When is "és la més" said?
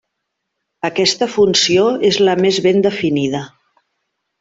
2.13-2.61